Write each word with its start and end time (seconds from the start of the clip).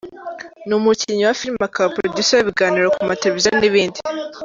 Ni 0.67 0.73
umukinnyi 0.79 1.23
wa 1.25 1.37
filimi 1.39 1.63
akaba 1.69 1.93
producer 1.97 2.37
w’ibiganiro 2.39 2.87
ku 2.95 3.01
mateleviziyo 3.09 3.51
n’ibindi. 3.59 3.99